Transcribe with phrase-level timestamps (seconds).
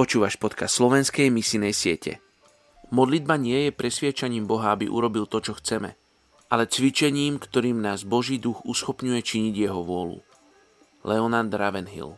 [0.00, 2.24] Počúvaš podcast slovenskej misinej siete.
[2.88, 5.92] Modlitba nie je presviečaním Boha, aby urobil to, čo chceme,
[6.48, 10.24] ale cvičením, ktorým nás Boží duch uschopňuje činiť jeho vôľu.
[11.04, 12.16] Leonard Ravenhill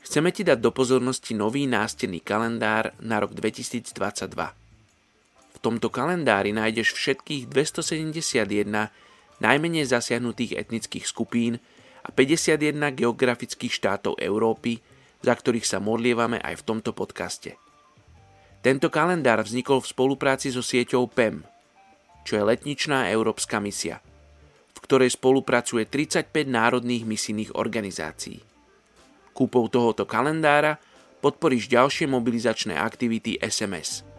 [0.00, 3.92] Chceme ti dať do pozornosti nový nástenný kalendár na rok 2022.
[5.52, 8.64] V tomto kalendári nájdeš všetkých 271
[9.44, 11.60] najmenej zasiahnutých etnických skupín
[12.00, 14.80] a 51 geografických štátov Európy,
[15.20, 17.56] za ktorých sa modlievame aj v tomto podcaste.
[18.60, 21.44] Tento kalendár vznikol v spolupráci so sieťou PEM,
[22.28, 24.04] čo je letničná európska misia,
[24.76, 28.44] v ktorej spolupracuje 35 národných misijných organizácií.
[29.32, 30.76] Kúpou tohoto kalendára
[31.24, 34.04] podporíš ďalšie mobilizačné aktivity SMS–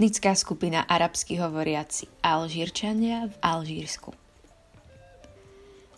[0.00, 4.16] etnická skupina arabsky hovoriaci Alžírčania v Alžírsku.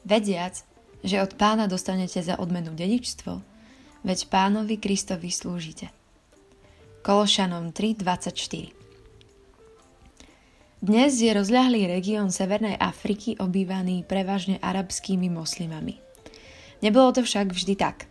[0.02, 0.58] Vediac,
[1.06, 3.38] že od pána dostanete za odmenu dedičstvo,
[4.02, 5.94] veď pánovi Kristovi slúžite.
[7.06, 8.74] Kološanom 3.24
[10.82, 16.02] Dnes je rozľahlý región Severnej Afriky obývaný prevažne arabskými moslimami.
[16.82, 18.10] Nebolo to však vždy tak.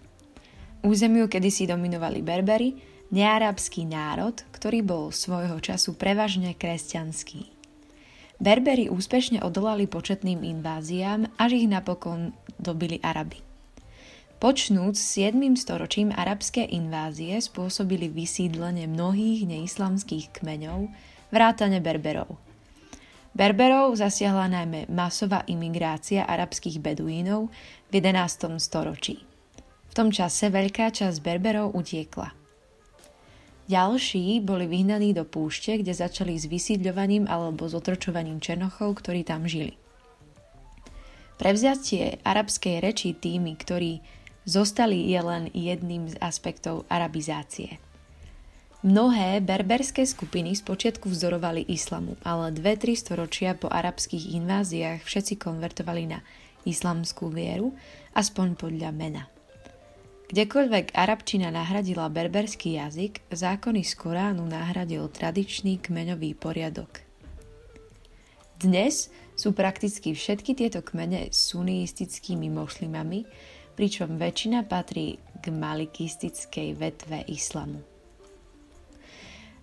[0.88, 7.52] Územiu kedysi dominovali Berbery, nearabský národ, ktorý bol svojho času prevažne kresťanský.
[8.42, 13.38] Berberi úspešne odolali početným inváziám, až ich napokon dobili Araby.
[14.42, 15.38] Počnúc s 7.
[15.54, 20.90] storočím arabské invázie spôsobili vysídlenie mnohých neislamských kmeňov,
[21.30, 22.42] vrátane Berberov.
[23.38, 27.54] Berberov zasiahla najmä masová imigrácia arabských beduínov
[27.94, 28.58] v 11.
[28.58, 29.22] storočí.
[29.86, 32.34] V tom čase veľká časť Berberov utiekla–
[33.72, 39.48] ďalší boli vyhnaní do púšte, kde začali s vysídľovaním alebo s otročovaním černochov, ktorí tam
[39.48, 39.80] žili.
[41.40, 44.04] Prevzatie arabskej reči tými, ktorí
[44.44, 47.80] zostali, je len jedným z aspektov arabizácie.
[48.82, 56.10] Mnohé berberské skupiny spočiatku vzorovali islamu, ale dve, tri storočia po arabských inváziách všetci konvertovali
[56.10, 56.20] na
[56.66, 57.78] islamskú vieru,
[58.18, 59.24] aspoň podľa mena.
[60.32, 67.04] Kdekoľvek arabčina nahradila berberský jazyk, zákony z Koránu nahradil tradičný kmeňový poriadok.
[68.56, 73.28] Dnes sú prakticky všetky tieto kmene sunistickými moslimami,
[73.76, 77.84] pričom väčšina patrí k malikistickej vetve islamu.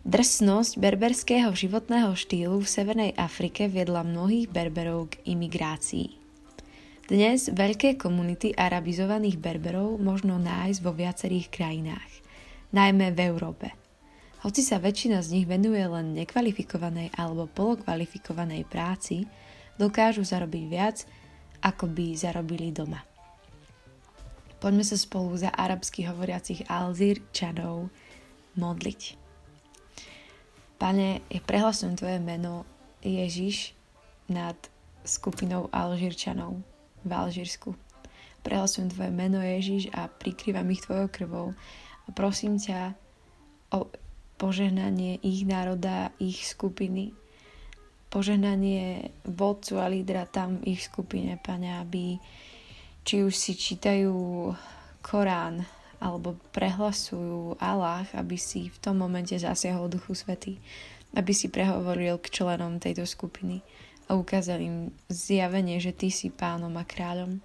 [0.05, 6.28] Drsnosť berberského životného štýlu v Severnej Afrike viedla mnohých berberov k imigrácii.
[7.08, 12.12] Dnes veľké komunity arabizovaných Berberov možno nájsť vo viacerých krajinách,
[12.76, 13.72] najmä v Európe.
[14.44, 19.24] Hoci sa väčšina z nich venuje len nekvalifikovanej alebo polokvalifikovanej práci,
[19.80, 21.08] dokážu zarobiť viac,
[21.64, 23.00] ako by zarobili doma.
[24.60, 27.88] Poďme sa spolu za arabsky hovoriacich Alzírčanov
[28.52, 29.00] modliť.
[30.76, 32.69] Pane, ja prehlasujem Tvoje meno
[33.00, 33.72] Ježiš
[34.28, 34.60] nad
[35.08, 36.60] skupinou Alžírčanov
[37.04, 37.75] v Alžírsku.
[38.42, 41.47] Prehlasujem Tvoje meno Ježiš a prikrývam ich Tvojou krvou.
[42.06, 42.97] A prosím ťa
[43.75, 43.91] o
[44.38, 47.12] požehnanie ich národa, ich skupiny,
[48.08, 52.16] požehnanie vodcu a lídra tam ich skupine, Pane, aby
[53.04, 54.14] či už si čítajú
[55.04, 55.66] Korán
[55.98, 60.54] alebo prehlasujú Allah, aby si v tom momente zasiahol Duchu Svety,
[61.19, 63.60] aby si prehovoril k členom tejto skupiny
[64.08, 64.76] a ukázal im
[65.12, 67.44] zjavenie, že Ty si pánom a kráľom.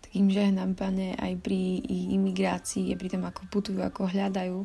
[0.00, 4.64] Takým žehnám, pane, aj pri ich imigrácii, pri tom, ako putujú, ako hľadajú,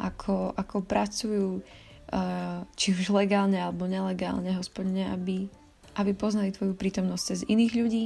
[0.00, 5.52] ako, ako pracujú, uh, či už legálne alebo nelegálne, hospodine, aby,
[6.00, 8.04] aby poznali Tvoju prítomnosť cez iných ľudí,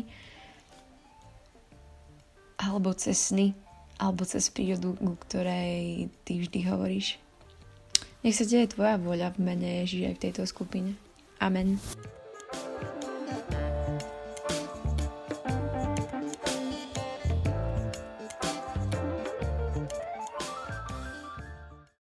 [2.58, 3.54] alebo cez sny,
[4.02, 7.22] alebo cez prírodu, ku ktorej Ty vždy hovoríš.
[8.26, 10.98] Nech sa deje Tvoja voľa v mene Ježiš aj v tejto skupine.
[11.42, 11.80] Amen.